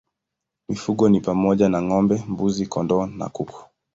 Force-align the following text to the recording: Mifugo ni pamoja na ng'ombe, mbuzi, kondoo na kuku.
Mifugo 0.69 1.05
ni 1.09 1.21
pamoja 1.21 1.69
na 1.69 1.81
ng'ombe, 1.81 2.15
mbuzi, 2.29 2.65
kondoo 2.67 3.05
na 3.05 3.29
kuku. 3.29 3.65